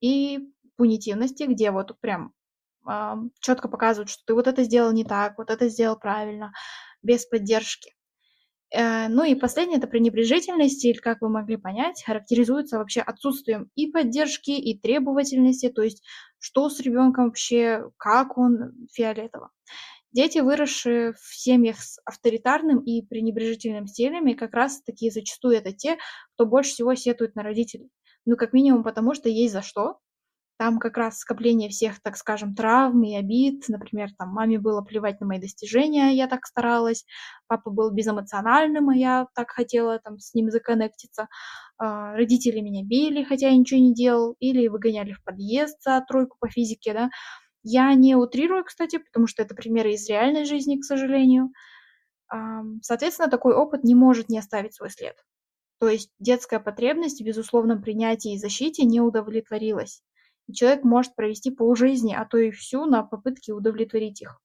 [0.00, 0.38] и
[0.78, 2.32] пунитивности, где вот прям
[2.88, 6.52] э, четко показывают, что ты вот это сделал не так, вот это сделал правильно,
[7.02, 7.94] без поддержки.
[8.70, 13.88] Э, ну и последнее, это пренебрежительность, или, как вы могли понять, характеризуется вообще отсутствием и
[13.88, 16.02] поддержки, и требовательности, то есть
[16.38, 19.50] что с ребенком вообще, как он, фиолетово.
[20.12, 25.98] Дети, выросшие в семьях с авторитарным и пренебрежительным стилями, как раз таки зачастую это те,
[26.34, 27.90] кто больше всего сетует на родителей.
[28.24, 29.98] Ну, как минимум потому, что есть за что,
[30.58, 33.64] там как раз скопление всех, так скажем, травм и обид.
[33.68, 37.06] Например, там маме было плевать на мои достижения, я так старалась.
[37.46, 41.28] Папа был безэмоциональным, а я так хотела там с ним законнектиться.
[41.78, 44.34] А, родители меня били, хотя я ничего не делал.
[44.40, 47.10] Или выгоняли в подъезд за тройку по физике, да.
[47.62, 51.50] Я не утрирую, кстати, потому что это примеры из реальной жизни, к сожалению.
[52.82, 55.16] Соответственно, такой опыт не может не оставить свой след.
[55.80, 60.02] То есть детская потребность в безусловном принятии и защите не удовлетворилась
[60.48, 64.40] и человек может провести полжизни, а то и всю на попытке удовлетворить их,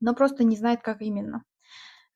[0.00, 1.44] но просто не знает, как именно.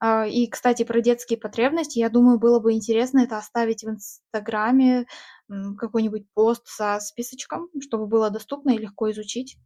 [0.01, 5.07] А, и, кстати, про детские потребности, я думаю, было бы интересно это оставить в Инстаграме,
[5.49, 9.57] какой-нибудь пост со списочком, чтобы было доступно и легко изучить.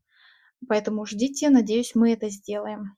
[0.69, 2.97] Поэтому ждите, надеюсь, мы это сделаем.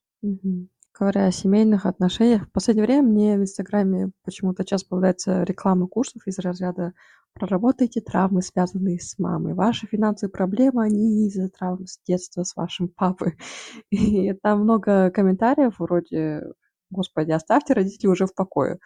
[0.96, 6.26] Говоря о семейных отношениях, в последнее время мне в Инстаграме почему-то часто попадается реклама курсов
[6.26, 6.92] из разряда
[7.34, 9.54] Проработайте травмы, связанные с мамой.
[9.54, 13.36] Ваши финансовые проблемы, они из-за травм с детства с вашим папой.
[13.90, 16.44] И там много комментариев вроде
[16.90, 18.78] «Господи, оставьте родителей уже в покое».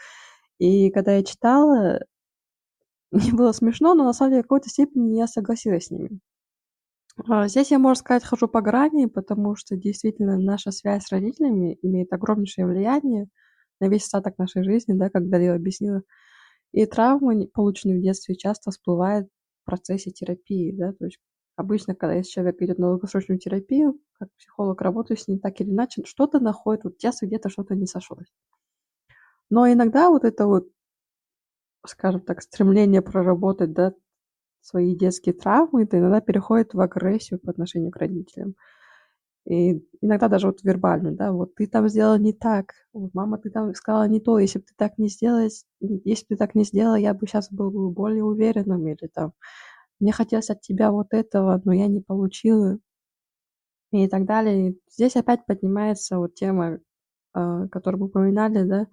[0.59, 2.01] И когда я читала,
[3.13, 6.19] мне было смешно, но на самом деле в какой-то степени я согласилась с ними.
[7.29, 11.79] А, здесь я, можно сказать, хожу по грани, потому что действительно наша связь с родителями
[11.83, 13.29] имеет огромнейшее влияние
[13.81, 16.03] на весь остаток нашей жизни, да, как Далила объяснила.
[16.73, 19.29] И травмы, полученные в детстве, часто всплывают
[19.63, 21.19] в процессе терапии, да, то есть
[21.57, 25.71] обычно, когда если человек идет на долгосрочную терапию, как психолог работаю с ним так или
[25.71, 28.29] иначе, что-то находит, вот часто где-то что-то не сошлось.
[29.51, 30.69] Но иногда вот это вот,
[31.87, 33.93] скажем так, стремление проработать, да,
[34.61, 38.55] свои детские травмы, это иногда переходит в агрессию по отношению к родителям.
[39.49, 43.51] И иногда даже вот вербально, да, вот ты там сделал не так, вот мама, ты
[43.51, 45.49] там сказала не то, если бы ты так не сделала,
[45.81, 49.33] если бы ты так не сделала, я бы сейчас был бы более уверенным, или там,
[50.01, 52.79] мне хотелось от тебя вот этого, но я не получила,
[53.91, 54.77] и так далее.
[54.91, 56.81] Здесь опять поднимается вот тема,
[57.33, 58.87] а, которую мы упоминали, да,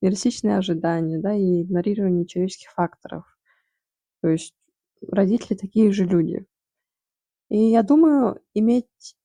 [0.00, 3.24] нереалистичные ожидания, да, и игнорирование человеческих факторов.
[4.22, 4.54] То есть
[5.06, 6.46] родители такие же люди.
[7.48, 9.16] И я думаю, иметь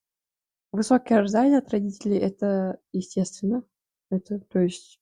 [0.75, 3.63] Высокие ожидания от родителей- это естественно.
[4.11, 4.99] Это, то есть,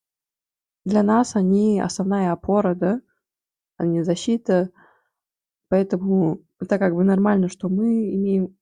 [0.86, 3.02] для нас они основная опора, да,
[3.78, 4.70] они защита.
[5.70, 8.56] Поэтому это как бы нормально, что мы имеем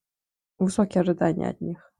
[0.57, 1.93] высокие ожидания от них.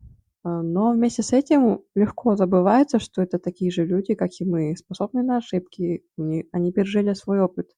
[0.44, 4.76] А, но вместе с этим легко забывается, что это такие же люди, как и мы,
[4.78, 7.70] способны на ошибки, они пережили свой опыт.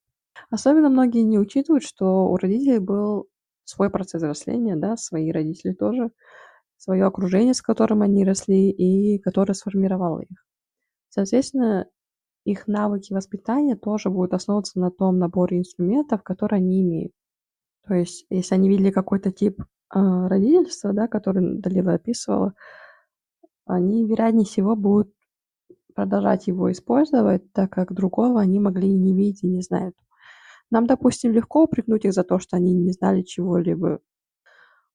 [0.50, 3.28] Особенно многие не учитывают, что у родителей был
[3.64, 6.12] свой процесс взросления, да, свои родители тоже
[6.84, 10.44] свое окружение, с которым они росли и которое сформировало их.
[11.08, 11.86] Соответственно,
[12.44, 17.12] их навыки воспитания тоже будут основываться на том наборе инструментов, которые они имеют.
[17.86, 22.54] То есть, если они видели какой-то тип э, родительства, да, который Далила описывала,
[23.64, 25.10] они, вероятнее всего, будут
[25.94, 29.94] продолжать его использовать, так как другого они могли не видеть, и не знают.
[30.70, 34.00] Нам, допустим, легко упрекнуть их за то, что они не знали чего-либо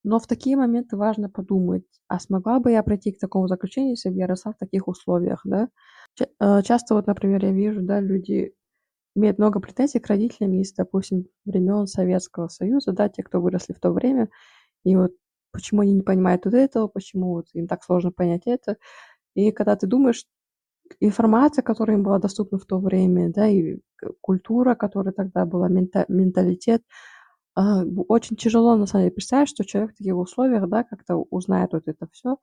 [0.04, 4.10] но в такие моменты важно подумать, а смогла бы я прийти к такому заключению, если
[4.10, 5.70] бы я росла в таких условиях, да?
[6.40, 8.54] Э, часто вот, например, я вижу, да, люди
[9.16, 13.80] имеют много претензий к родителям из, допустим, времен Советского Союза, да, те, кто выросли в
[13.80, 14.30] то время,
[14.86, 15.14] и вот
[15.54, 18.78] почему они не понимают вот этого, почему вот им так сложно понять это.
[19.36, 20.26] И когда ты думаешь,
[21.00, 23.80] информация, которая им была доступна в то время, да, и
[24.22, 26.84] культура, которая тогда была, менталитет,
[27.56, 31.74] а, очень тяжело, на самом деле, представить, что человек в таких условиях, да, как-то узнает
[31.74, 32.38] вот это все.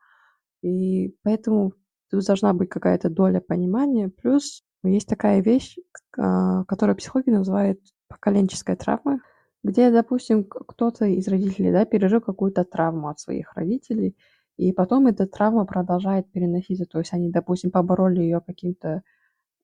[0.62, 1.72] И поэтому
[2.10, 4.08] тут должна быть какая-то доля понимания.
[4.08, 5.76] Плюс есть такая вещь,
[6.18, 9.18] а, которую психологи называют поколенческой травмой,
[9.62, 14.16] где, допустим, кто-то из родителей да, пережил какую-то травму от своих родителей,
[14.56, 16.86] и потом эта травма продолжает переноситься.
[16.86, 19.02] То есть они, допустим, побороли ее каким-то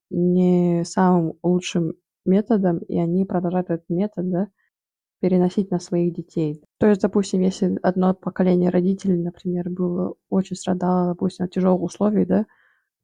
[0.09, 1.93] не самым лучшим
[2.25, 4.47] методом, и они продолжают этот метод, да,
[5.23, 6.61] переносить на своих детей.
[6.79, 12.25] То есть, допустим, если одно поколение родителей, например, было очень страдало, допустим, от тяжелых условий,
[12.25, 12.45] да,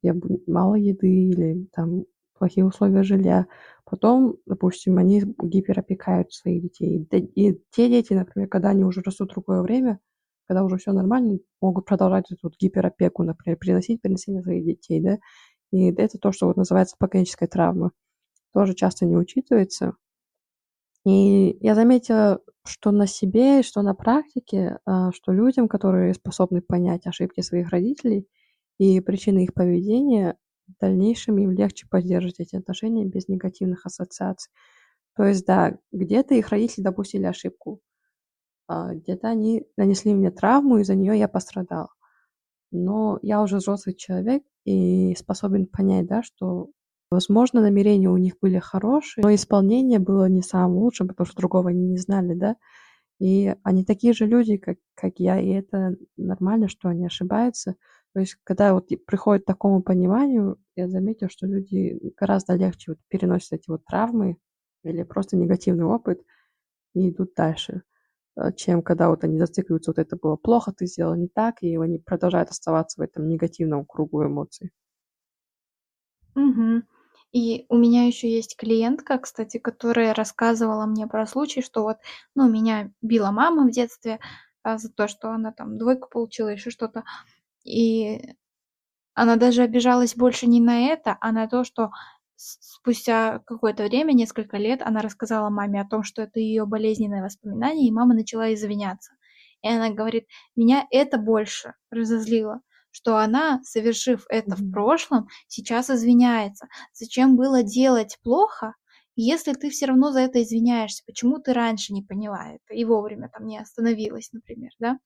[0.02, 0.14] где
[0.46, 2.04] мало еды или там
[2.38, 3.46] плохие условия жилья,
[3.84, 7.08] потом, допустим, они гиперопекают своих детей.
[7.34, 10.00] И те дети, например, когда они уже растут в другое время,
[10.48, 15.00] когда уже все нормально, могут продолжать эту вот гиперопеку, например, приносить, переносить на своих детей,
[15.00, 15.18] да,
[15.72, 17.90] И это то, что вот называется поколенческой травмой.
[18.54, 19.94] Тоже часто не учитывается.
[21.06, 27.06] И я заметила, что на себе, что на практике, а, что людям, которые способны понять
[27.06, 28.28] ошибки своих родителей
[28.78, 30.36] и причины их поведения,
[30.68, 34.52] в дальнейшем им легче поддерживать эти отношения без негативных ассоциаций.
[35.16, 37.80] То есть, да, где-то их родители допустили ошибку,
[38.68, 41.88] а, где-то они нанесли мне травму, из-за нее я пострадал.
[42.72, 46.70] Но я уже взрослый человек и способен понять, да, что,
[47.10, 51.70] возможно, намерения у них были хорошие, но исполнение было не самым лучшим, потому что другого
[51.70, 52.56] они не знали, да.
[53.20, 57.76] И они такие же люди, как, как я, и это нормально, что они ошибаются.
[58.14, 62.98] То есть, когда вот приходит к такому пониманию, я заметила, что люди гораздо легче вот
[63.08, 64.38] переносят эти вот травмы
[64.84, 66.22] или просто негативный опыт
[66.94, 67.82] и идут дальше.
[68.36, 71.76] Э, чем когда вот они зацикливаются, вот это было плохо, ты сделал не так, и
[71.76, 74.70] они продолжают оставаться в этом негативном кругу эмоций.
[76.34, 76.82] Мгм.
[77.32, 81.98] И у меня еще есть клиентка, кстати, которая рассказывала мне про случай, что вот,
[82.34, 84.18] ну, меня била мама в детстве
[84.62, 87.04] а, за то, что она там двойку получила, еще что-то.
[87.64, 88.20] И
[89.14, 91.90] она даже обижалась больше не на это, а на то, что
[92.36, 97.88] спустя какое-то время, несколько лет, она рассказала маме о том, что это ее болезненное воспоминание,
[97.88, 99.12] и мама начала извиняться.
[99.62, 102.60] И она говорит, меня это больше разозлило,
[102.90, 106.68] что она, совершив это в прошлом, сейчас извиняется.
[106.92, 108.74] Зачем было делать плохо,
[109.16, 111.02] если ты все равно за это извиняешься?
[111.06, 114.98] Почему ты раньше не поняла это и вовремя там не остановилась, например, да?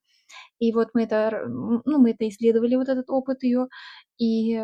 [0.59, 3.69] И вот мы это, ну, мы это исследовали, вот этот опыт ее,
[4.19, 4.61] и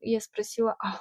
[0.00, 1.00] я спросила, а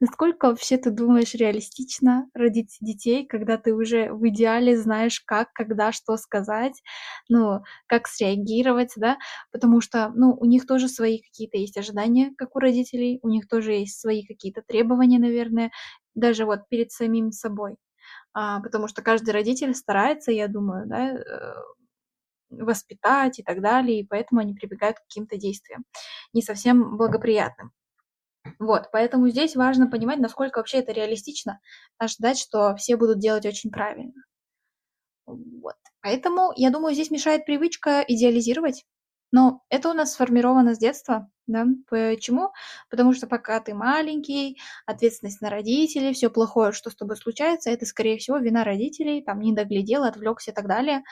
[0.00, 5.92] Насколько вообще ты думаешь, реалистично родить детей, когда ты уже в идеале знаешь, как, когда,
[5.92, 6.82] что сказать,
[7.28, 9.18] ну, как среагировать, да?
[9.52, 13.48] Потому что, ну, у них тоже свои какие-то есть ожидания, как у родителей, у них
[13.48, 15.70] тоже есть свои какие-то требования, наверное,
[16.14, 17.76] даже вот перед самим собой.
[18.34, 21.54] А, потому что каждый родитель старается, я думаю, да, э,
[22.50, 25.84] воспитать и так далее, и поэтому они прибегают к каким-то действиям
[26.32, 27.72] не совсем благоприятным.
[28.58, 31.60] Вот, поэтому здесь важно понимать, насколько вообще это реалистично,
[31.98, 34.12] ожидать, что все будут делать очень правильно.
[35.26, 35.74] Вот.
[36.02, 38.84] Поэтому, я думаю, здесь мешает привычка идеализировать.
[39.32, 41.66] Но это у нас сформировано с детства, да?
[41.90, 42.52] Почему?
[42.90, 47.86] Потому что пока ты маленький, ответственность на родителей, все плохое, что с тобой случается, это,
[47.86, 51.02] скорее всего, вина родителей, там, не доглядел, отвлекся и так далее.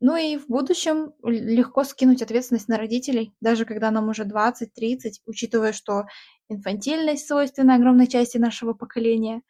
[0.00, 5.72] Ну и в будущем легко скинуть ответственность на родителей, даже когда нам уже 20-30, учитывая,
[5.72, 6.04] что
[6.48, 9.42] инфантильность свойственна огромной части нашего поколения.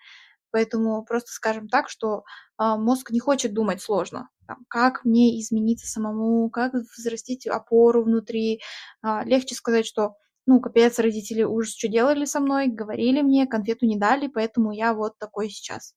[0.51, 2.25] Поэтому просто скажем так, что
[2.57, 4.31] а, мозг не хочет думать сложно.
[4.47, 8.63] Там, как мне измениться самому, как взрастить опору внутри.
[9.03, 10.15] А, легче сказать, что
[10.47, 14.95] ну, капец, родители ужас, что делали со мной, говорили мне, конфету не дали, поэтому я
[14.95, 15.95] вот такой сейчас.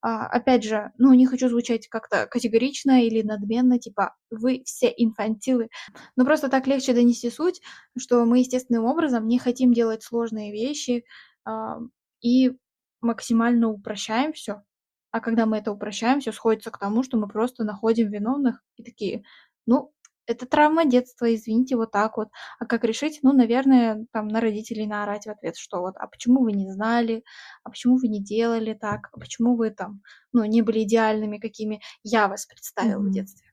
[0.00, 5.68] А, опять же, ну, не хочу звучать как-то категорично или надменно, типа, вы все инфантилы.
[6.16, 7.60] Но просто так легче донести суть,
[7.98, 11.04] что мы естественным образом не хотим делать сложные вещи
[11.44, 11.78] а,
[12.20, 12.52] и
[13.00, 14.62] максимально упрощаем все.
[15.10, 18.84] А когда мы это упрощаем, все сходится к тому, что мы просто находим виновных и
[18.84, 19.24] такие,
[19.66, 19.92] ну,
[20.28, 22.28] это травма детства, извините, вот так вот.
[22.58, 23.20] А как решить?
[23.22, 27.24] Ну, наверное, там на родителей наорать в ответ, что вот, а почему вы не знали,
[27.64, 31.80] а почему вы не делали так, а почему вы там, ну, не были идеальными, какими
[32.02, 33.08] я вас представила mm-hmm.
[33.08, 33.48] в детстве.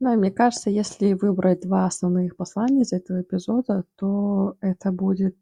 [0.00, 5.36] Да, мне кажется, если выбрать два основных послания из этого эпизода, то это будет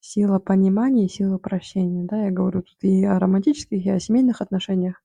[0.00, 2.04] сила понимания и сила прощения.
[2.04, 5.02] Да, я говорю тут и о романтических, и о семейных отношениях.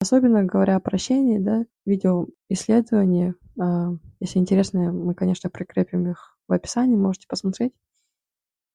[0.00, 3.41] Особенно говоря о прощении, да, видео исследования, а,
[4.20, 7.74] если интересно, мы, конечно, прикрепим их в описании, можете посмотреть.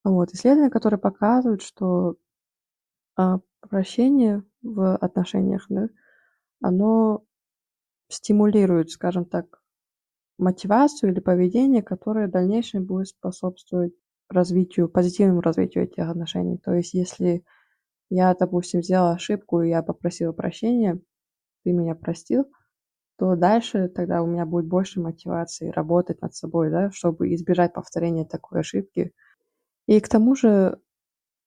[0.04, 2.16] Вот, исследования, которые показывают, что
[3.16, 5.90] а, прощение в отношениях, да,
[6.62, 7.24] оно
[8.10, 9.62] стимулирует, скажем так,
[10.38, 13.94] мотивацию или поведение, которое в дальнейшем будет способствовать
[14.30, 16.58] развитию, позитивному развитию этих отношений.
[16.58, 17.44] То есть, если
[18.10, 21.00] я, допустим, сделала ошибку, и я попросила прощения,
[21.64, 22.46] ты меня простил,
[23.18, 28.26] то дальше тогда у меня будет больше мотивации работать над собой, да, чтобы избежать повторения
[28.26, 29.14] такой ошибки.
[29.88, 30.80] И к тому же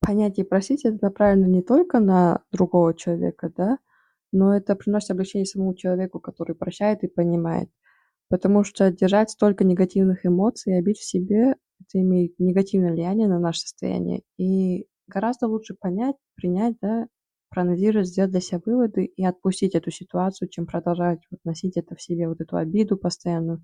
[0.00, 3.78] понятие простить это направлено не только на другого человека, да,
[4.32, 7.70] но это приносит облегчение самому человеку, который прощает и понимает.
[8.28, 13.38] Потому что держать столько негативных эмоций и обид в себе, это имеет негативное влияние на
[13.38, 14.22] наше состояние.
[14.38, 17.06] И гораздо лучше понять, принять, да,
[17.50, 22.02] проанализировать, сделать для себя выводы и отпустить эту ситуацию, чем продолжать вот носить это в
[22.02, 23.62] себе, вот эту обиду постоянную.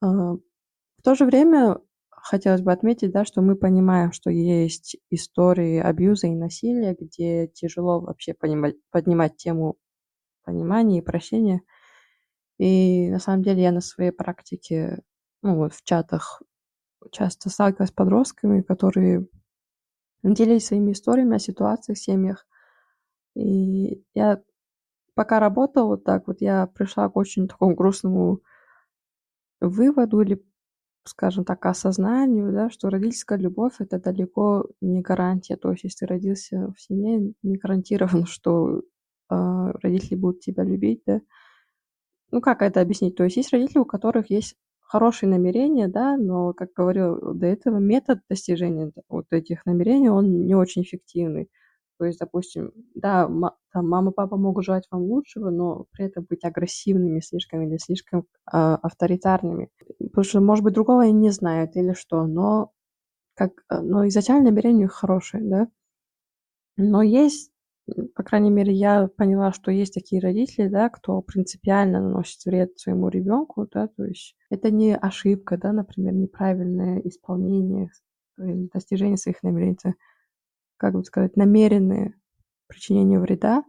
[0.00, 1.78] А, в то же время
[2.10, 8.00] хотелось бы отметить, да, что мы понимаем, что есть истории абьюза и насилия, где тяжело
[8.00, 9.76] вообще понимать, поднимать тему
[10.44, 11.62] понимания и прощения.
[12.58, 15.02] И на самом деле я на своей практике,
[15.42, 16.42] ну вот в чатах
[17.10, 19.26] часто сталкивалась с подростками, которые
[20.22, 22.46] делились своими историями о ситуациях в семьях.
[23.34, 24.42] И я
[25.14, 28.40] пока работала вот так вот, я пришла к очень такому грустному
[29.60, 30.44] выводу или,
[31.04, 35.56] скажем так, осознанию, да, что родительская любовь это далеко не гарантия.
[35.56, 38.82] То есть, если ты родился в семье, не гарантировано, что э,
[39.30, 41.20] родители будут тебя любить, да.
[42.30, 43.16] Ну, как это объяснить?
[43.16, 47.78] То есть, есть родители, у которых есть хорошие намерения, да, но, как говорил до этого,
[47.78, 51.48] метод достижения вот этих намерений, он не очень эффективный.
[52.04, 53.26] То есть, допустим, да,
[53.72, 58.26] там мама, папа могут желать вам лучшего, но при этом быть агрессивными слишком или слишком
[58.52, 59.70] э, авторитарными.
[59.98, 62.72] Потому что, может быть, другого они не знают или что, но
[63.34, 65.68] как, э, но изначально намерение хорошее, да.
[66.76, 67.50] Но есть,
[68.14, 73.08] по крайней мере, я поняла, что есть такие родители, да, кто принципиально наносит вред своему
[73.08, 77.88] ребенку, да, то есть это не ошибка, да, например, неправильное исполнение
[78.36, 79.78] или достижение своих намерений,
[80.76, 82.14] как бы сказать, намеренное
[82.66, 83.64] причинение вреда.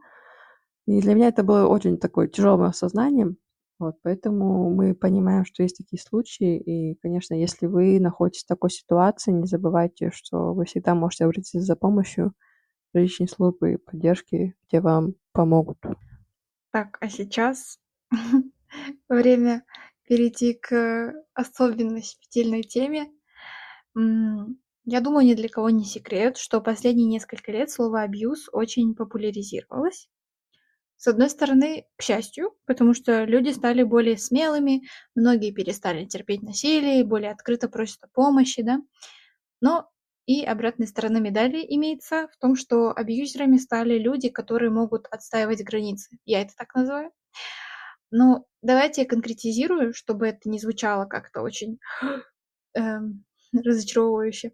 [0.85, 3.37] И для меня это было очень такое тяжелым осознанием.
[3.77, 6.57] Вот, поэтому мы понимаем, что есть такие случаи.
[6.57, 11.59] И, конечно, если вы находитесь в такой ситуации, не забывайте, что вы всегда можете обратиться
[11.59, 12.33] за помощью
[12.93, 15.77] личной службы поддержки, где вам помогут.
[16.71, 17.79] Так, а сейчас
[19.09, 19.63] время
[20.07, 23.11] перейти к особенно щепетильной теме.
[24.85, 30.07] Я думаю, ни для кого не секрет, что последние несколько лет слово «абьюз» очень популяризировалось.
[30.97, 34.83] С одной стороны, к счастью, потому что люди стали более смелыми,
[35.15, 38.79] многие перестали терпеть насилие, более открыто просят о помощи, да.
[39.61, 39.89] Но
[40.27, 46.17] и обратной стороны медали имеется в том, что абьюзерами стали люди, которые могут отстаивать границы.
[46.25, 47.11] Я это так называю.
[48.11, 51.79] Но давайте я конкретизирую, чтобы это не звучало как-то очень
[52.75, 54.53] эм, разочаровывающе.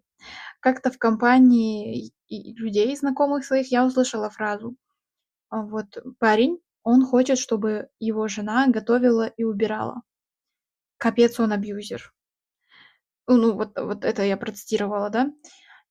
[0.60, 4.76] Как-то в компании людей, знакомых своих, я услышала фразу.
[5.50, 5.86] А, вот
[6.20, 10.02] парень, он хочет, чтобы его жена готовила и убирала.
[10.98, 12.14] Капец, он абьюзер.
[13.28, 15.32] Ну, вот, вот это я процитировала, да.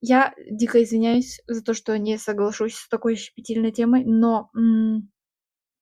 [0.01, 5.11] Я дико извиняюсь за то, что не соглашусь с такой щепетильной темой, но м-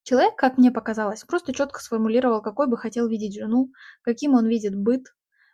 [0.03, 3.71] человек, как мне показалось, просто четко сформулировал, какой бы хотел видеть жену,
[4.03, 5.03] каким он видит быт,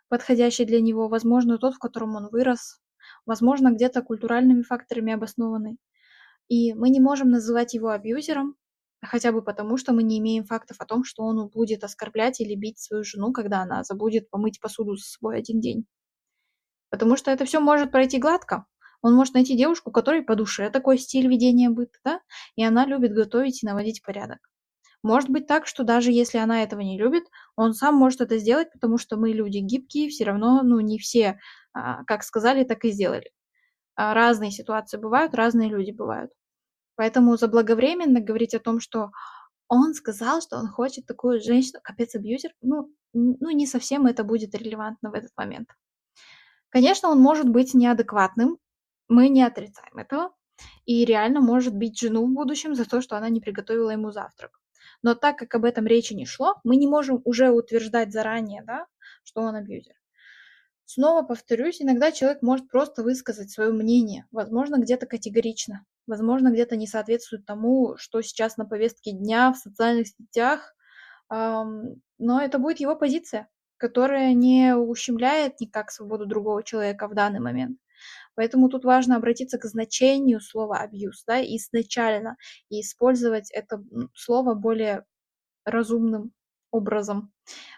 [0.08, 2.80] подходящий для него, возможно, тот, в котором он вырос,
[3.26, 5.78] возможно, где-то культуральными факторами обоснованный.
[6.48, 8.56] И мы не можем называть его абьюзером,
[9.02, 12.54] хотя бы потому, что мы не имеем фактов о том, что он будет оскорблять или
[12.54, 15.86] бить свою жену, когда она забудет помыть посуду за собой один день.
[16.90, 18.66] Потому что это все может пройти гладко.
[19.02, 22.20] Он может найти девушку, которой по душе такой стиль ведения быта, да?
[22.54, 24.38] и она любит готовить и наводить порядок.
[25.02, 27.24] Может быть так, что даже если она этого не любит,
[27.54, 31.38] он сам может это сделать, потому что мы люди гибкие, все равно, ну, не все,
[31.72, 33.30] а, как сказали, так и сделали.
[33.94, 36.30] А, разные ситуации бывают, разные люди бывают.
[36.96, 39.10] Поэтому заблаговременно говорить о том, что
[39.68, 44.54] он сказал, что он хочет такую женщину, капец, абьюзер, ну, ну, не совсем это будет
[44.54, 45.68] релевантно в этот момент.
[46.70, 48.58] Конечно, он может быть неадекватным,
[49.08, 50.34] мы не отрицаем этого,
[50.84, 54.58] и реально может бить жену в будущем за то, что она не приготовила ему завтрак.
[55.06, 58.88] Но так как об этом речи не шло, мы не можем уже утверждать заранее, да,
[59.22, 59.94] что он абьюзер.
[60.84, 66.88] Снова повторюсь, иногда человек может просто высказать свое мнение, возможно, где-то категорично, возможно, где-то не
[66.88, 70.74] соответствует тому, что сейчас на повестке дня в социальных сетях,
[71.30, 77.78] но это будет его позиция, которая не ущемляет никак свободу другого человека в данный момент.
[78.36, 82.36] Поэтому тут важно обратиться к значению слова абьюз, да, изначально,
[82.70, 83.82] и использовать это
[84.14, 85.04] слово более
[85.64, 86.32] разумным
[86.72, 87.32] образом.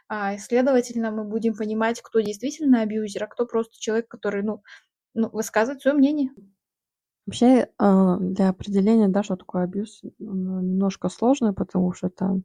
[0.09, 4.63] А, следовательно, мы будем понимать, кто действительно абьюзер, а кто просто человек, который, ну,
[5.15, 6.31] ну высказывает свое мнение.
[7.27, 12.45] Вообще, а, для определения, да, что такое абьюз, немножко сложно, потому что там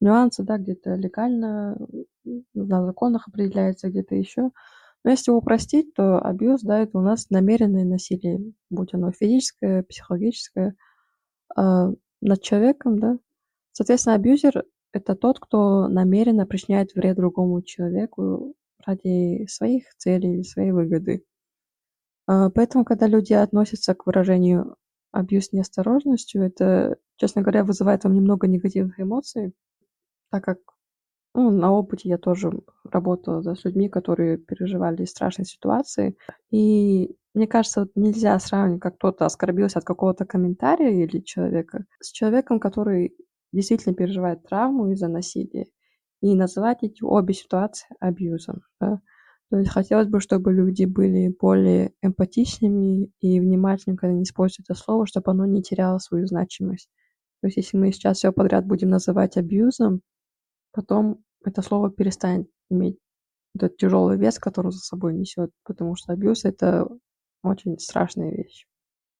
[0.00, 1.78] нюансы, да, где-то легально
[2.54, 4.50] на законах определяется, где-то еще.
[5.04, 10.76] Но если упростить, то абьюз, да, это у нас намеренное насилие, будь оно физическое, психологическое,
[11.56, 11.62] э,
[12.20, 13.18] над человеком, да.
[13.72, 20.70] Соответственно, абьюзер– это тот, кто намеренно причиняет вред другому человеку ради своих целей или своей
[20.70, 21.24] выгоды.
[22.28, 24.76] Э, поэтому, когда люди относятся к выражению
[25.10, 29.52] абьюз неосторожностью, это, честно говоря, вызывает вам немного негативных эмоций,
[30.30, 30.58] так как
[31.34, 32.50] Ну, на опыте я тоже
[32.84, 36.16] работала с людьми, которые переживали страшные ситуации.
[36.50, 42.12] И мне кажется, вот нельзя сравнивать, как кто-то оскорбился от какого-то комментария или человека с
[42.12, 43.16] человеком, который
[43.52, 45.68] действительно переживает травму из-за насилия.
[46.20, 48.60] И называть эти обе ситуации абьюзом.
[48.78, 49.00] Да?
[49.50, 54.78] То есть хотелось бы, чтобы люди были более эмпатичными и внимательными, когда они используют это
[54.78, 56.88] слово, чтобы оно не теряло свою значимость.
[57.40, 60.02] То есть если мы сейчас все подряд будем называть абьюзом,
[60.72, 62.98] потом это слово перестанет иметь
[63.54, 66.88] этот тяжелый вес, который за собой несет, потому что абьюз это
[67.42, 68.66] очень страшная вещь.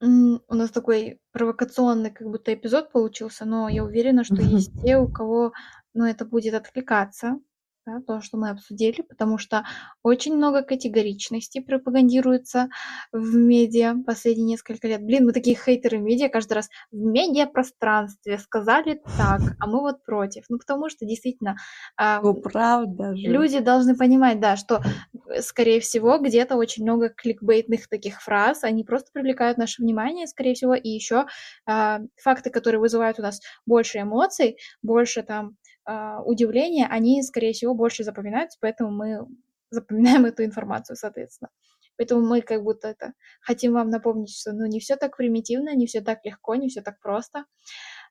[0.01, 5.09] У нас такой провокационный как будто эпизод получился, но я уверена, что есть те, у
[5.09, 5.53] кого,
[5.95, 7.39] ну, это будет откликаться
[7.87, 9.65] да, то, что мы обсудили, потому что
[10.03, 12.69] очень много категоричности пропагандируется
[13.13, 15.03] в медиа последние несколько лет.
[15.03, 20.45] Блин, мы такие хейтеры медиа каждый раз в медиапространстве сказали так, а мы вот против.
[20.49, 21.57] Ну, потому что действительно...
[22.01, 23.27] Э, ну, правда же.
[23.27, 24.83] Люди должны понимать, да, что,
[25.29, 30.55] э, скорее всего, где-то очень много кликбейтных таких фраз, они просто привлекают наше внимание, скорее
[30.55, 31.27] всего, и еще
[31.69, 35.53] э, факты, которые вызывают у нас больше эмоций, больше там а,
[35.87, 39.27] удивления, они, скорее всего, больше запоминаются, поэтому мы
[39.71, 41.51] запоминаем эту информацию, соответственно.
[41.99, 45.87] Поэтому мы как будто это хотим вам напомнить, что ну не все так примитивно, не
[45.87, 47.45] все так легко, не все так просто,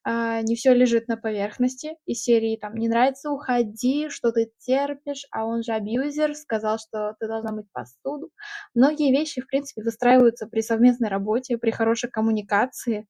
[0.03, 1.95] а, не все лежит на поверхности.
[2.05, 7.15] Из серии там не нравится, уходи, что ты терпишь, а он же абьюзер, сказал, что
[7.19, 8.29] ты должна мыть посуду.
[8.73, 13.07] Многие вещи, в принципе, выстраиваются при совместной работе, при хорошей коммуникации,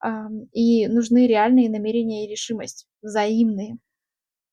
[0.00, 3.78] а, и нужны реальные намерения и решимость, взаимные.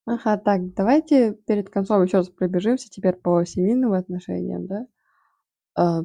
[0.07, 4.85] Ага, так, давайте перед концом еще раз пробежимся теперь по семейным отношениям, да?
[5.75, 6.01] А,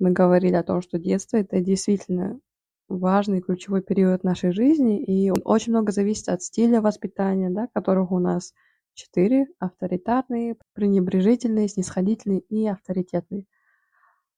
[0.00, 2.40] мы говорили о том, что детство это действительно
[2.88, 8.18] важный ключевой период нашей жизни, и очень много зависит от стиля воспитания, да, которых у
[8.20, 8.54] нас
[8.94, 13.48] четыре: авторитарный, пренебрежительный, снисходительный и авторитетный.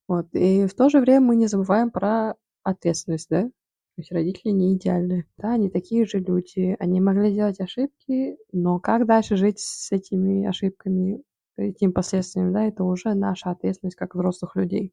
[0.09, 0.29] Вот.
[0.35, 3.51] И в то же время мы не забываем про ответственность, да?
[3.97, 5.27] То есть родители не идеальны.
[5.39, 6.77] Да, они такие же люди.
[6.79, 11.23] Они могли делать ошибки, но как дальше жить с этими ошибками,
[11.57, 14.93] этими последствиями, да, это уже наша ответственность как взрослых людей.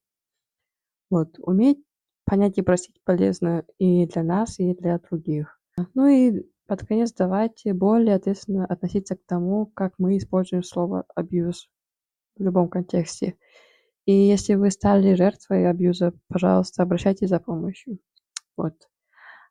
[1.09, 1.35] Вот.
[1.39, 1.83] Уметь
[2.25, 5.59] понять и простить полезно и для нас, и для других.
[5.93, 11.69] Ну и под конец давайте более ответственно относиться к тому, как мы используем слово «абьюз»
[12.37, 13.35] в любом контексте.
[14.05, 17.99] И если вы стали жертвой абьюза, пожалуйста, обращайтесь за помощью.
[18.55, 18.73] Вот.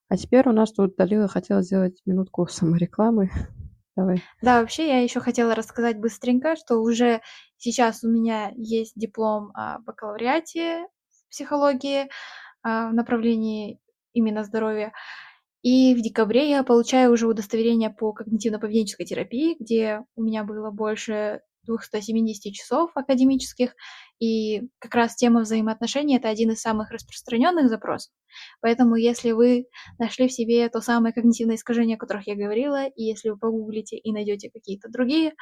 [0.08, 3.30] А теперь у нас тут Далила хотела сделать минутку саморекламы.
[3.96, 4.22] Давай.
[4.40, 7.20] Да, вообще я еще хотела рассказать быстренько, что уже
[7.56, 12.08] сейчас у меня есть диплом о бакалавриате в психологии
[12.62, 13.80] а, в направлении
[14.12, 14.92] именно здоровья.
[15.62, 21.40] И в декабре я получаю уже удостоверение по когнитивно-поведенческой терапии, где у меня было больше
[21.64, 23.74] 270 часов академических,
[24.18, 28.12] и как раз тема взаимоотношений– это один из самых распространенных запросов.
[28.60, 29.66] Поэтому если вы
[29.98, 33.96] нашли в себе то самое когнитивное искажение, о которых я говорила, и если вы погуглите
[33.96, 35.34] и найдете какие-то другие,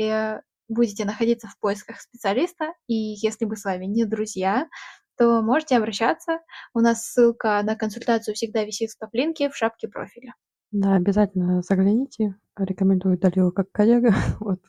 [0.00, 4.68] э, будете находиться в поисках специалиста, и если мы с вами не друзья,
[5.16, 6.40] то можете обращаться.
[6.74, 10.34] У нас ссылка на консультацию всегда висит в топ-линке в шапке профиля.
[10.72, 12.36] Да, обязательно загляните.
[12.58, 14.14] Рекомендую Далилу как коллега.
[14.40, 14.60] вот.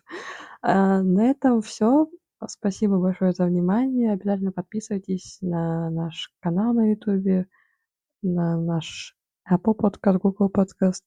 [0.69, 2.09] А на этом все.
[2.45, 4.11] Спасибо большое за внимание.
[4.11, 7.47] Обязательно подписывайтесь на наш канал на YouTube,
[8.21, 9.15] на наш
[9.49, 11.03] Apple Podcast, Google Podcast.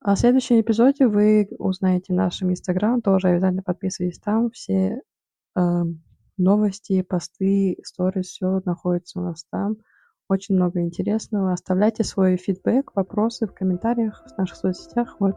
[0.00, 3.02] А в следующем эпизоде вы узнаете наш Инстаграм.
[3.02, 4.50] Тоже обязательно подписывайтесь там.
[4.50, 5.02] Все
[5.56, 5.82] э,
[6.38, 9.76] новости, посты, сторис, все находится у нас там.
[10.26, 11.52] Очень много интересного.
[11.52, 15.16] Оставляйте свой фидбэк, вопросы в комментариях в наших соцсетях.
[15.20, 15.36] Вот.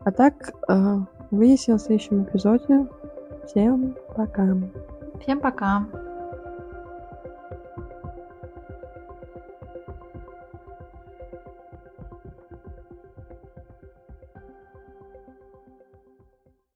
[0.00, 0.96] А так, э,
[1.30, 2.86] увидимся в следующем эпизоде.
[3.46, 4.56] Всем пока.
[5.20, 5.86] Всем пока.